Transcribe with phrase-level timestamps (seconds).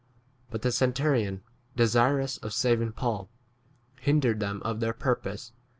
[0.49, 1.43] But the centurion,
[1.75, 3.29] desirous of saving Paul,
[3.99, 5.61] hindered them of their purpose, and 1 T.